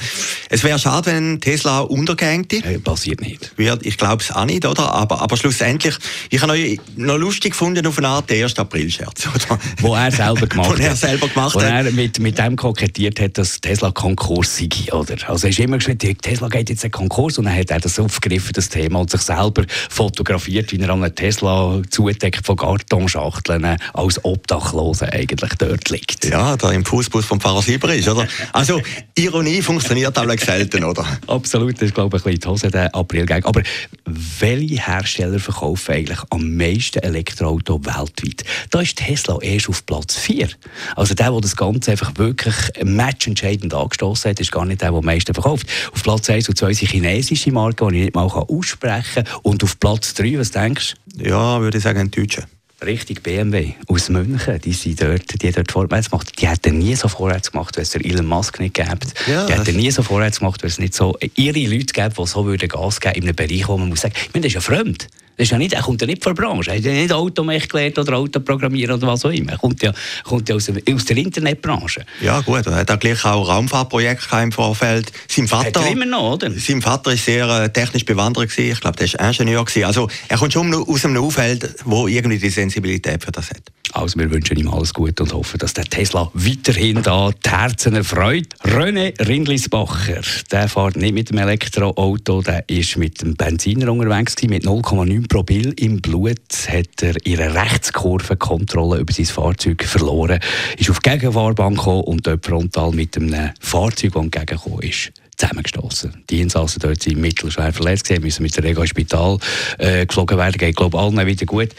Es 0.50 0.64
wäre 0.64 0.80
schade, 0.80 1.12
wenn 1.12 1.40
Tesla 1.40 1.82
untergängt. 1.82 2.52
Äh, 2.52 2.80
passiert 2.80 3.22
nicht. 3.22 3.35
Ich 3.82 3.98
glaube 3.98 4.24
es 4.24 4.32
auch 4.32 4.46
nicht, 4.46 4.66
oder? 4.66 4.92
Aber, 4.94 5.22
aber 5.22 5.38
schlussendlich, 5.38 5.96
ich 6.30 6.42
habe 6.42 6.58
noch, 6.58 6.84
noch 6.96 7.18
lustig 7.18 7.52
gefunden 7.52 7.86
auf 7.86 7.98
eine 7.98 8.08
Art 8.08 8.30
den 8.30 8.44
1. 8.44 8.58
April-Scherz, 8.58 9.28
oder? 9.28 9.60
Wo 9.82 9.96
er 9.96 10.12
selber 10.12 10.48
gemacht 10.48 10.72
hat. 10.72 10.80
Wo 10.80 10.84
er 10.84 10.96
selber 10.96 11.28
gemacht 11.28 11.56
Wo 11.56 11.62
hat. 11.62 11.86
er 11.86 11.92
mit, 11.92 12.20
mit 12.20 12.38
dem 12.38 12.56
kokettiert 12.56 13.20
hat, 13.20 13.38
dass 13.38 13.60
Tesla 13.62 13.92
Konkurs 13.92 14.58
sei, 14.58 14.94
oder? 14.94 15.16
Also 15.30 15.48
er 15.48 15.52
ist 15.52 15.60
immer 15.60 15.78
gesagt, 15.78 16.06
Tesla 16.22 16.48
geht 16.48 16.70
jetzt 16.70 16.84
in 16.84 16.92
Konkurs 16.92 17.38
und 17.38 17.46
dann 17.46 17.56
hat 17.56 17.72
er 17.72 17.80
das 17.80 18.00
aufgegriffen, 18.00 18.54
das 18.54 18.70
Thema, 18.70 19.00
und 19.00 19.10
sich 19.10 19.22
selber 19.22 19.64
fotografiert, 19.90 20.72
wie 20.72 20.80
er 20.80 20.90
an 20.90 21.04
einer 21.04 21.14
Tesla 21.14 21.82
zudeckt 21.90 22.46
von 22.46 22.56
Kartonschachteln 22.56 23.78
als 23.94 24.24
Obdachloser 24.24 25.12
eigentlich 25.14 25.54
dort 25.58 25.90
liegt. 25.90 26.26
Ja, 26.26 26.56
da 26.58 26.72
im 26.72 26.86
Fußbus 26.86 27.26
vom 27.26 27.40
Pfarrer 27.40 27.62
Silber 27.62 27.94
ist, 27.94 28.08
oder? 28.08 28.28
Also, 28.54 28.82
Ironie 29.16 29.62
funktioniert 29.62 30.18
aber 30.18 30.38
selten, 30.38 30.84
oder? 30.84 31.06
Absolut, 31.28 31.76
das 31.76 31.84
ist, 31.84 31.96
glaube 31.96 32.18
ich, 32.18 32.26
ein 32.26 32.32
bisschen 32.32 32.40
die 32.42 32.48
Hose 32.48 32.72
der 32.72 32.96
Aprilgag. 33.26 33.46
Aber 33.46 33.62
welche 34.06 34.86
Hersteller 34.86 35.40
verkaufen 35.40 35.94
eigentlich 35.94 36.20
am 36.30 36.56
meisten 36.56 37.00
Elektroautos 37.00 37.86
weltweit? 37.86 38.44
Da 38.70 38.82
ist 38.82 38.98
Tesla 38.98 39.38
erst 39.42 39.70
auf 39.70 39.86
Platz 39.86 40.18
4. 40.18 40.50
Also 40.96 41.14
der, 41.14 41.32
der 41.32 41.42
das 41.42 41.56
Ganze 41.56 41.92
einfach 41.92 42.18
wirklich 42.18 42.56
matchentscheidend 42.84 43.74
angestoßen 43.74 44.32
hat, 44.32 44.40
ist 44.40 44.52
gar 44.52 44.66
nicht 44.66 44.82
der, 44.82 44.92
der 44.92 44.98
am 44.98 45.06
meisten 45.06 45.34
verkauft. 45.34 45.68
Auf 45.94 46.04
Platz 46.04 46.30
1 46.30 46.50
und 46.50 46.58
2 46.58 46.74
sind 46.74 46.92
chinesische 46.92 47.52
Marken, 47.52 47.90
die 47.90 47.98
ich 47.98 48.04
nicht 48.06 48.16
mal 48.16 48.26
aussprechen 48.26 49.26
kann. 49.26 49.42
Und 49.44 49.64
auf 49.64 49.80
Platz 49.80 50.14
3, 50.14 50.40
was 50.40 50.52
denkst 50.52 50.96
du? 51.16 51.30
Ja, 51.30 51.60
würde 51.60 51.78
ich 51.78 51.84
sagen, 51.84 52.00
ein 52.00 52.12
Deutscher. 52.12 52.46
Richtig, 52.86 53.24
BMW 53.24 53.74
aus 53.88 54.10
München, 54.10 54.62
die 54.62 54.74
sind 54.74 55.02
dort, 55.02 55.42
die 55.42 55.52
dort 55.52 55.72
vorwärts 55.72 56.12
gemacht. 56.12 56.32
Die 56.40 56.48
hätten 56.48 56.78
nie 56.78 56.96
so 56.96 57.08
vorwärts 57.08 57.52
gemacht, 57.52 57.76
wenn 57.78 57.82
es 57.82 57.96
Elon 57.96 58.28
Musk 58.28 58.60
nicht 58.60 58.76
gäbe. 58.76 59.00
Ja, 59.26 59.48
die 59.48 59.54
hätten 59.54 59.76
nie 59.76 59.90
so 59.90 60.04
vorwärts 60.04 60.38
gemacht, 60.40 60.62
wenn 60.62 60.70
es 60.70 60.78
nicht 60.78 60.94
so 60.94 61.18
ihre 61.36 61.60
Leute 61.68 61.94
gäbe, 61.94 62.14
die 62.16 62.28
so 62.28 62.46
würden 62.46 62.70
Gas 62.70 63.00
geben 63.00 63.16
in 63.16 63.24
einem 63.24 63.36
Bereich, 63.36 63.68
wo 63.68 63.78
man 63.78 63.90
muss 63.90 64.02
sagen, 64.02 64.14
ich 64.16 64.34
meine, 64.34 64.44
das 64.44 64.50
ist 64.52 64.54
ja 64.56 64.62
fremd. 64.62 65.08
Das 65.38 65.46
ist 65.46 65.52
ja 65.52 65.58
nicht, 65.58 65.74
er 65.74 65.82
kommt 65.82 66.02
ja 66.02 66.08
nicht 66.08 66.24
von 66.24 66.34
der 66.34 66.44
Branche. 66.44 66.72
Er 66.72 66.78
hat 66.78 66.84
ja 66.86 66.94
nicht 66.94 67.12
Automech 67.12 67.68
gelernt 67.68 68.00
oder 68.00 68.18
Autoprogrammieren 68.18 68.96
oder 68.96 69.08
was 69.08 69.26
auch 69.26 69.32
immer. 69.32 69.54
Er 69.54 69.58
kommt 69.58 69.82
ja, 69.84 69.92
kommt 70.24 70.48
ja 70.48 70.56
aus, 70.56 70.70
aus 70.70 71.06
der 71.06 71.18
Internetbranche. 71.18 72.06
Ja, 72.22 72.40
gut. 72.42 72.66
Er 72.66 72.76
hat 72.76 72.92
auch 72.92 73.00
gleich 73.00 73.26
auch 73.26 73.48
Raumfahrtprojekte 73.48 74.38
im 74.38 74.52
Vorfeld. 74.52 75.12
Sein 75.28 75.48
Vater, 75.48 75.68
hat 75.68 75.88
er 75.88 75.92
immer 75.92 76.06
noch, 76.06 76.34
oder? 76.34 76.52
Sein 76.52 76.82
Vater 76.82 77.12
war 77.12 77.18
sehr 77.18 77.48
äh, 77.48 77.70
technisch 77.70 78.06
bewandert. 78.06 78.50
Gewesen. 78.50 78.72
Ich 78.72 78.80
glaube, 78.80 78.98
der 78.98 79.12
war 79.14 79.28
Ingenieur. 79.28 79.66
Gewesen. 79.66 79.86
Also, 79.86 80.10
er 80.28 80.38
kommt 80.38 80.54
schon 80.54 80.74
aus 80.74 81.06
einem 81.06 81.24
Umfeld, 81.24 81.76
wo 81.86 82.08
irgendwie 82.08 82.38
die 82.38 82.50
Sensibilität 82.50 83.24
für 83.24 83.32
das 83.32 83.50
hat. 83.50 83.62
Also 83.96 84.20
wir 84.20 84.30
wünschen 84.30 84.58
ihm 84.58 84.68
alles 84.68 84.94
Gute 84.94 85.24
und 85.24 85.34
hoffen, 85.34 85.58
dass 85.58 85.74
der 85.74 85.86
Tesla 85.86 86.30
weiterhin 86.34 87.02
da 87.02 87.32
die 87.32 87.50
Herzen 87.50 87.96
erfreut. 87.96 88.48
René 88.62 89.14
Rindlisbacher, 89.26 90.20
der 90.52 90.68
fährt 90.68 90.98
nicht 90.98 91.14
mit 91.14 91.30
dem 91.30 91.38
Elektroauto, 91.38 92.42
der 92.42 92.68
ist 92.68 92.98
mit 92.98 93.22
dem 93.22 93.36
Benziner 93.36 93.90
unterwegs 93.94 94.36
mit 94.44 94.66
0,9 94.66 95.30
Promille 95.30 95.72
im 95.78 96.02
Blut 96.02 96.40
hat 96.68 97.04
er 97.04 97.16
ihre 97.26 97.56
Rechtskurvenkontrolle 97.56 99.00
über 99.00 99.14
sein 99.14 99.26
Fahrzeug 99.28 99.86
verloren, 99.86 100.42
ist 100.78 100.90
auf 100.90 101.00
die 101.00 101.12
Gegenfahrbahn 101.12 101.76
gekommen 101.76 102.04
und 102.04 102.28
dort 102.28 102.46
frontal 102.46 102.92
mit 102.92 103.16
einem 103.16 103.52
Fahrzeug, 103.62 104.12
das 104.12 104.24
entgegengekommen 104.24 104.82
ist 104.82 105.14
zusammengestoßen. 105.38 106.24
Die 106.30 106.42
Insassen 106.42 106.80
dort 106.80 107.02
sind 107.02 107.20
mittelschwer 107.20 107.74
verletzt 107.74 108.06
gewesen, 108.06 108.24
müssen 108.24 108.44
mit 108.44 108.56
dem 108.56 108.64
Rego 108.64 108.82
ins 108.82 108.90
Spital 108.90 109.38
äh, 109.78 110.06
geflogen 110.06 110.38
werden, 110.38 110.58
geht 110.58 110.76
glaube 110.76 110.98
allen 110.98 111.26
wieder 111.26 111.46
gut. 111.46 111.70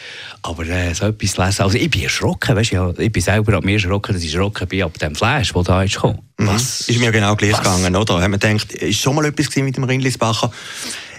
Aber 0.42 0.66
äh, 0.66 0.94
so 0.94 1.06
etwas 1.06 1.36
lesen, 1.36 1.62
also 1.62 1.76
ich 1.76 1.90
bin 1.90 2.02
erschrocken, 2.02 2.56
weißt, 2.56 2.72
ja, 2.72 2.92
ich 2.96 3.12
bin 3.12 3.22
selber 3.22 3.54
ab 3.54 3.64
mir 3.64 3.74
erschrocken, 3.74 4.14
dass 4.14 4.22
ich 4.22 4.32
erschrocken 4.32 4.68
bin 4.68 4.82
ab 4.82 4.98
dem 4.98 5.14
Flash, 5.14 5.52
der 5.52 5.62
da 5.62 5.82
ist 5.82 5.94
gekommen. 5.94 6.20
Mhm. 6.38 6.46
Was? 6.48 6.88
Ist 6.88 6.98
mir 6.98 7.12
genau 7.12 7.34
gleich 7.34 7.56
gegangen, 7.56 7.96
oder? 7.96 8.20
Haben 8.20 8.32
wir 8.32 8.38
gedacht, 8.38 8.72
ist 8.72 9.00
schon 9.00 9.14
mal 9.14 9.24
etwas 9.24 9.54
mit 9.56 9.76
dem 9.76 9.84
Rindlisbacher? 9.84 10.52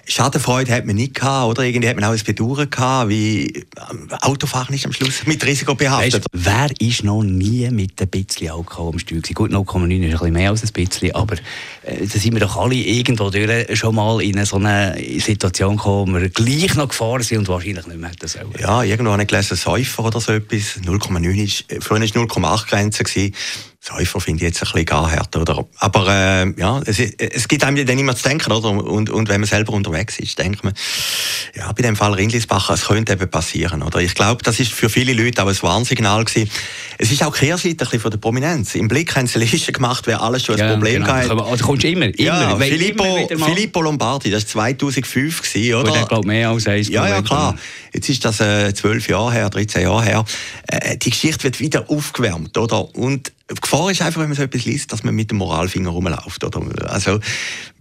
Schadenfreude 0.07 0.71
hat 0.73 0.85
man 0.85 0.95
nicht 0.95 1.15
gehabt, 1.15 1.49
oder? 1.49 1.63
Irgendwie 1.63 1.89
hat 1.89 1.97
man 1.97 2.05
auch 2.05 2.13
ein 2.13 2.23
Bedauern 2.23 2.69
gehabt, 2.69 3.09
wie 3.09 3.65
ähm, 3.91 4.07
Autofahren 4.21 4.73
ist 4.73 4.85
am 4.85 4.93
Schluss 4.93 5.25
mit 5.25 5.45
Risiko 5.45 5.75
behaftet. 5.75 6.13
Weißt, 6.13 6.27
wer 6.31 6.69
ist 6.79 7.03
noch 7.03 7.23
nie 7.23 7.69
mit 7.71 8.01
ein 8.01 8.07
bisschen 8.07 8.49
Alkohol 8.51 8.93
am 8.93 8.99
Steuer 8.99 9.21
Gut, 9.33 9.51
0,9 9.51 9.65
ist 9.65 10.05
ein 10.05 10.11
bisschen 10.11 10.33
mehr 10.33 10.49
als 10.49 10.63
ein 10.63 10.71
bisschen, 10.71 11.13
aber 11.13 11.35
äh, 11.83 12.07
da 12.07 12.19
sind 12.19 12.33
wir 12.33 12.39
doch 12.39 12.55
alle 12.55 12.75
irgendwo 12.75 13.29
durch 13.29 13.77
schon 13.77 13.95
mal 13.95 14.21
in 14.21 14.43
so 14.45 14.55
eine 14.55 14.97
Situation 15.19 15.75
gekommen, 15.75 16.15
wo 16.15 16.19
wir 16.19 16.29
gleich 16.29 16.75
noch 16.75 16.87
gefahren 16.87 17.23
sind 17.23 17.39
und 17.39 17.47
wahrscheinlich 17.49 17.85
nicht 17.85 17.99
mehr 17.99 18.09
hätten 18.09 18.27
sollen. 18.27 18.53
Ja, 18.59 18.83
irgendwo 18.83 19.11
habe 19.11 19.23
ich 19.23 19.27
gelesen, 19.27 19.57
Säufer 19.57 20.05
oder 20.05 20.21
so 20.21 20.31
etwas. 20.31 20.79
0,9 20.85 21.43
ist, 21.43 21.65
früher 21.83 21.99
war 21.99 22.07
0,8 22.07 22.69
Grenze 22.69 23.03
gewesen. 23.03 23.33
Säufer 23.87 24.19
finde 24.19 24.43
ich 24.43 24.49
jetzt 24.49 24.61
ein 24.61 24.65
bisschen 24.65 24.85
gar 24.85 25.09
härter. 25.09 25.41
Oder? 25.41 25.65
Aber 25.77 26.07
äh, 26.09 26.53
ja, 26.59 26.81
es, 26.85 26.99
es 26.99 27.47
gibt 27.47 27.63
einem 27.63 27.85
dann 27.85 27.97
immer 27.97 28.15
zu 28.15 28.23
denken. 28.23 28.51
Oder? 28.51 28.69
Und, 28.69 29.09
und 29.09 29.29
wenn 29.29 29.39
man 29.39 29.47
selber 29.47 29.73
unterwegs 29.73 30.19
ist, 30.19 30.37
denkt 30.37 30.63
man, 30.63 30.73
ja, 31.55 31.71
bei 31.71 31.81
dem 31.81 31.95
Fall 31.95 32.13
Rindlisbacher, 32.13 32.73
es 32.73 32.85
könnte 32.85 33.13
eben 33.13 33.29
passieren. 33.29 33.83
Oder? 33.83 33.99
Ich 33.99 34.13
glaube, 34.13 34.43
das 34.43 34.59
ist 34.59 34.73
für 34.73 34.89
viele 34.89 35.13
Leute 35.13 35.43
auch 35.43 35.47
ein 35.47 35.61
Warnsignal 35.61 36.25
gewesen. 36.25 36.49
Es 36.97 37.11
ist 37.11 37.23
auch 37.23 37.33
Kehrseite 37.33 37.87
ein 37.89 37.99
von 37.99 38.11
der 38.11 38.17
Prominenz. 38.17 38.75
Im 38.75 38.87
Blick 38.87 39.15
haben 39.15 39.27
sie 39.27 39.39
Liste 39.39 39.71
gemacht, 39.71 40.05
wer 40.05 40.21
alles 40.21 40.43
schon 40.43 40.55
ein 40.55 40.67
ja, 40.67 40.73
Problem 40.73 41.03
genau. 41.03 41.13
hatte. 41.13 41.43
Also 41.43 41.65
kommst 41.65 41.83
du 41.83 41.89
immer, 41.89 42.05
immer. 42.05 42.15
Ja, 42.17 42.57
Filippo, 42.57 43.27
immer 43.29 43.45
Filippo 43.45 43.81
Lombardi, 43.81 44.31
das 44.31 44.43
war 44.55 44.77
2005 44.77 45.41
gewesen, 45.41 45.75
oder? 45.75 45.91
Der 45.91 46.05
glaube 46.05 46.27
mehr 46.27 46.49
als 46.49 46.67
eins. 46.67 46.89
Ja, 46.89 47.07
ja, 47.07 47.21
klar. 47.21 47.55
Jetzt 47.93 48.09
ist 48.09 48.25
das 48.25 48.39
äh, 48.39 48.73
zwölf 48.73 49.07
äh, 49.07 49.11
Jahre 49.11 49.31
her, 49.31 49.49
13 49.49 49.83
Jahre 49.83 50.03
her. 50.03 50.25
Äh, 50.67 50.97
die 50.97 51.09
Geschichte 51.09 51.43
wird 51.43 51.59
wieder 51.59 51.89
aufgewärmt, 51.89 52.57
oder? 52.57 52.93
Und 52.95 53.31
die 53.49 53.61
Gefahr 53.61 53.89
ist 53.91 54.01
einfach, 54.01 54.21
wenn 54.21 54.27
man 54.27 54.35
so 54.35 54.43
etwas 54.43 54.65
liest, 54.65 54.91
dass 54.91 55.03
man 55.03 55.15
mit 55.15 55.31
dem 55.31 55.37
Moralfinger 55.37 55.89
rumläuft. 55.89 56.43
Oder? 56.43 56.61
Also, 56.89 57.19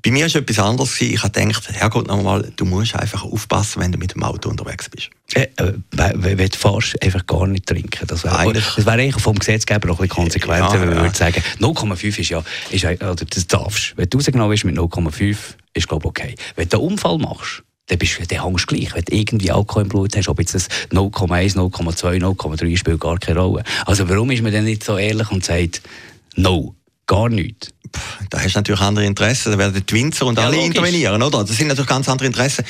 bei 0.02 0.12
mir 0.12 0.32
war 0.32 0.40
etwas 0.40 0.58
anderes. 0.60 1.00
Ich 1.00 1.20
habe 1.22 1.32
gedacht, 1.32 1.68
Herrgott, 1.72 2.06
nochmal, 2.06 2.52
du 2.54 2.64
musst 2.64 2.94
einfach 2.94 3.24
aufpassen, 3.24 3.82
wenn 3.82 3.90
du 3.90 3.98
mit 3.98 4.14
dem 4.14 4.22
Auto 4.22 4.48
unterwegs 4.48 4.88
bist. 4.88 5.10
Äh, 5.34 5.48
äh, 5.56 5.72
wenn 5.90 6.36
du 6.36 6.56
fährst, 6.56 7.02
einfach 7.02 7.26
gar 7.26 7.48
nicht 7.48 7.66
trinken. 7.66 8.06
Das 8.06 8.22
wäre 8.22 8.54
wär 8.54 8.92
eigentlich 8.92 9.20
vom 9.20 9.36
Gesetzgeber 9.36 9.90
auch 9.90 9.98
ein 9.98 10.06
bisschen 10.06 10.22
konsequenter, 10.22 10.74
ja, 10.74 10.80
wenn 10.80 10.88
man 10.88 10.98
ja. 10.98 11.02
würde 11.02 11.16
sagen, 11.16 11.42
0,5 11.58 12.18
ist 12.20 12.28
ja, 12.28 12.44
ist, 12.70 12.84
oder 12.84 13.14
das 13.16 13.46
darfst. 13.48 13.94
Wenn 13.96 14.08
du 14.08 14.18
rausgenommen 14.18 14.50
bist 14.50 14.64
mit 14.64 14.76
0,5, 14.76 15.36
ist 15.74 15.88
glaube 15.88 16.06
okay. 16.06 16.36
Wenn 16.54 16.68
du 16.68 16.78
einen 16.78 16.92
Unfall 16.92 17.18
machst, 17.18 17.62
dann, 17.86 17.98
bist, 17.98 18.18
dann 18.28 18.42
hängst 18.42 18.70
du 18.70 18.76
gleich. 18.76 18.94
Wenn 18.94 19.04
du 19.04 19.16
irgendwie 19.16 19.50
Alkohol 19.50 19.82
im 19.82 19.88
Blut 19.88 20.16
hast, 20.16 20.28
ob 20.28 20.38
jetzt 20.40 20.54
das 20.54 20.68
0,1, 20.90 21.54
0,2, 21.54 22.20
0,3 22.20 22.76
spielt 22.76 23.00
gar 23.00 23.18
keine 23.18 23.40
Rolle. 23.40 23.62
Also 23.84 24.08
warum 24.08 24.30
ist 24.30 24.42
man 24.42 24.52
denn 24.52 24.64
nicht 24.64 24.84
so 24.84 24.96
ehrlich 24.98 25.30
und 25.30 25.44
sagt, 25.44 25.82
no, 26.34 26.74
gar 27.06 27.28
nichts? 27.28 27.72
Da 28.30 28.40
hast 28.40 28.54
du 28.54 28.58
natürlich 28.58 28.80
andere 28.80 29.06
Interessen. 29.06 29.52
Da 29.52 29.58
werden 29.58 29.82
die 29.86 29.94
Winzer 29.94 30.26
und 30.26 30.38
ja, 30.38 30.46
alle 30.46 30.56
logisch. 30.56 30.76
intervenieren, 30.76 31.22
oder? 31.22 31.44
Das 31.44 31.56
sind 31.56 31.68
natürlich 31.68 31.88
ganz 31.88 32.08
andere 32.08 32.26
Interessen. 32.26 32.64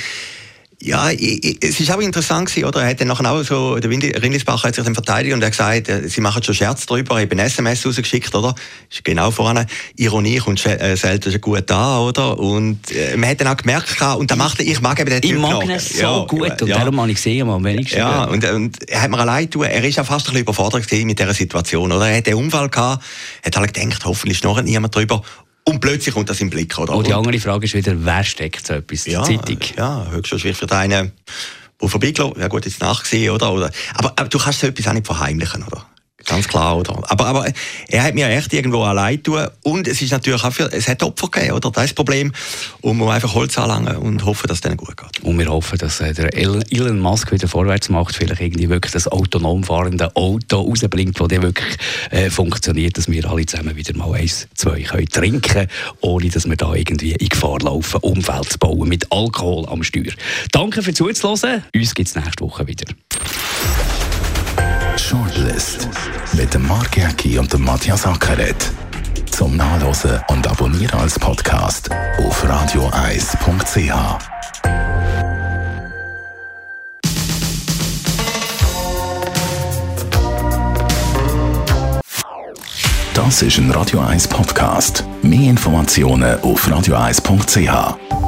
Ja, 0.82 1.10
es 1.10 1.80
ist 1.80 1.90
auch 1.90 2.00
interessant 2.00 2.50
gewesen, 2.50 2.66
oder? 2.66 2.82
Er 2.82 2.90
hat 2.90 3.00
dann 3.00 3.08
nachher 3.08 3.32
auch 3.32 3.42
so, 3.42 3.76
der 3.78 3.90
Rindlisbacher 3.90 4.68
hat 4.68 4.74
sich 4.74 4.84
dann 4.84 4.92
verteidigt 4.92 5.34
und 5.34 5.40
er 5.40 5.46
hat 5.46 5.52
gesagt, 5.52 5.88
äh, 5.88 6.06
sie 6.06 6.20
machen 6.20 6.42
schon 6.42 6.54
Scherz 6.54 6.84
darüber, 6.84 7.18
eben 7.18 7.38
SMS 7.38 7.86
rausgeschickt, 7.86 8.34
oder? 8.34 8.54
Ist 8.90 9.02
genau 9.02 9.30
voran. 9.30 9.64
Ironie 9.96 10.36
kommt 10.36 10.64
äh, 10.66 10.94
selten 10.96 11.40
gut 11.40 11.70
an, 11.70 12.00
oder? 12.00 12.38
Und 12.38 12.90
äh, 12.90 13.16
man 13.16 13.30
hat 13.30 13.40
dann 13.40 13.48
auch 13.48 13.56
gemerkt, 13.56 14.02
und 14.18 14.30
da 14.30 14.36
macht 14.36 14.60
ich 14.60 14.80
mag 14.82 15.00
eben 15.00 15.08
den 15.08 15.22
Typ 15.22 15.32
Ich 15.32 15.38
mag 15.38 15.64
ihn 15.64 15.78
so 15.78 16.02
ja, 16.02 16.24
gut 16.26 16.60
und 16.60 16.68
ja. 16.68 16.78
darum 16.78 17.00
habe 17.00 17.10
ich 17.10 17.16
gesehen, 17.16 17.48
am 17.48 17.64
wenigsten. 17.64 17.98
Ja, 17.98 18.24
und, 18.24 18.44
und 18.44 18.90
er 18.90 19.00
hat 19.00 19.10
mir 19.10 19.18
allein 19.18 19.50
tun, 19.50 19.64
er 19.64 19.82
ist 19.82 19.98
auch 19.98 20.04
fast 20.04 20.26
ein 20.26 20.32
bisschen 20.32 20.42
überfordert 20.42 20.92
mit 20.92 21.18
dieser 21.18 21.34
Situation, 21.34 21.90
oder? 21.90 22.06
Er 22.06 22.18
hat 22.18 22.26
den 22.26 22.34
Unfall 22.34 22.68
gehabt, 22.68 23.02
hat 23.44 23.56
halt 23.56 23.72
gedacht, 23.72 24.04
hoffentlich 24.04 24.42
noch 24.42 24.60
niemand 24.60 24.94
drüber 24.94 25.22
und 25.68 25.80
plötzlich 25.80 26.14
kommt 26.14 26.30
das 26.30 26.40
im 26.40 26.50
Blick. 26.50 26.78
Oder? 26.78 26.94
Und 26.94 27.06
die 27.06 27.12
andere 27.12 27.38
Frage 27.38 27.64
ist 27.66 27.74
wieder, 27.74 27.92
wer 27.96 28.24
steckt 28.24 28.66
so 28.66 28.74
etwas? 28.74 29.06
Ja, 29.06 29.22
Zeitung? 29.22 29.58
Ja, 29.76 30.06
höchstwahrscheinlich 30.10 30.56
für 30.56 30.66
deinen, 30.66 31.12
der 31.80 31.88
vorbeigelaufen 31.88 32.40
Ja 32.40 32.48
gut, 32.48 32.64
jetzt 32.64 32.80
nachgesehen, 32.80 33.30
oder? 33.34 33.52
oder 33.52 33.70
aber, 33.94 34.12
aber 34.16 34.28
du 34.28 34.38
kannst 34.38 34.60
so 34.60 34.66
etwas 34.66 34.86
auch 34.88 34.92
nicht 34.92 35.06
verheimlichen, 35.06 35.64
oder? 35.64 35.86
Ganz 36.26 36.48
klar, 36.48 36.76
oder? 36.76 37.02
Aber, 37.08 37.26
aber 37.26 37.46
er 37.88 38.02
hat 38.02 38.14
mir 38.14 38.28
echt 38.28 38.52
irgendwo 38.52 38.82
allein 38.82 39.22
tun 39.22 39.46
und 39.62 39.86
es 39.86 40.02
ist 40.02 40.10
natürlich 40.10 40.42
auch 40.42 40.52
für, 40.52 40.72
es 40.72 40.88
hat 40.88 41.02
Opfer 41.02 41.28
gegeben, 41.28 41.52
oder? 41.52 41.70
Das 41.70 41.84
ist 41.84 41.90
das 41.90 41.94
Problem. 41.94 42.32
Und 42.80 42.98
man 42.98 43.06
muss 43.06 43.14
einfach 43.14 43.34
Holz 43.34 43.56
anlangen 43.58 43.96
und 43.98 44.24
hoffen, 44.24 44.48
dass 44.48 44.58
es 44.58 44.60
denen 44.62 44.76
gut 44.76 44.96
geht. 44.96 45.22
Und 45.22 45.38
wir 45.38 45.46
hoffen, 45.46 45.78
dass 45.78 46.00
äh, 46.00 46.12
der 46.12 46.36
Elon 46.36 46.98
Musk 46.98 47.30
wieder 47.30 47.46
vorwärts 47.46 47.88
macht, 47.88 48.16
vielleicht 48.16 48.40
irgendwie 48.40 48.68
wirklich 48.68 48.92
das 48.92 49.06
autonom 49.06 49.62
fahrende 49.62 50.14
Auto 50.16 50.62
rausbringt, 50.62 51.20
das 51.20 51.30
wirklich 51.30 51.76
äh, 52.10 52.28
funktioniert, 52.28 52.98
dass 52.98 53.08
wir 53.08 53.24
alle 53.28 53.46
zusammen 53.46 53.76
wieder 53.76 53.96
mal 53.96 54.14
eins, 54.14 54.48
zwei 54.54 54.82
können 54.82 55.08
trinken, 55.08 55.68
ohne 56.00 56.28
dass 56.28 56.48
wir 56.48 56.56
da 56.56 56.74
irgendwie 56.74 57.12
in 57.12 57.28
Gefahr 57.28 57.60
laufen, 57.60 58.00
Umfeld 58.00 58.52
zu 58.52 58.58
bauen 58.58 58.88
mit 58.88 59.10
Alkohol 59.12 59.66
am 59.68 59.84
Steuer. 59.84 60.12
Danke 60.50 60.82
fürs 60.82 60.96
Zuhören. 60.96 61.62
Uns 61.74 61.94
gibt 61.94 62.08
es 62.08 62.16
nächste 62.16 62.44
Woche 62.44 62.66
wieder. 62.66 62.86
Shortlist 64.98 65.88
mit 66.32 66.52
dem 66.54 66.66
Mark 66.66 66.96
Jäcki 66.96 67.38
und 67.38 67.52
dem 67.52 67.64
Matthias 67.64 68.06
Ackeret. 68.06 68.70
Zum 69.30 69.56
Nachlesen 69.56 70.20
und 70.28 70.46
Abonnieren 70.46 70.98
als 70.98 71.18
Podcast 71.18 71.90
auf 72.18 72.48
radioeis.ch. 72.48 73.92
Das 83.14 83.42
ist 83.42 83.58
ein 83.58 83.70
Radio 83.70 84.00
1 84.00 84.28
Podcast. 84.28 85.04
Mehr 85.22 85.50
Informationen 85.50 86.40
auf 86.40 86.70
radioeis.ch. 86.70 88.25